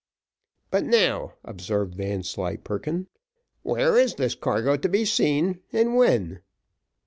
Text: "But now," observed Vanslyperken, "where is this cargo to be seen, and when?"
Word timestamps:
"But 0.71 0.83
now," 0.83 1.35
observed 1.43 1.93
Vanslyperken, 1.93 3.05
"where 3.61 3.99
is 3.99 4.15
this 4.15 4.33
cargo 4.33 4.75
to 4.75 4.89
be 4.89 5.05
seen, 5.05 5.59
and 5.71 5.95
when?" 5.95 6.41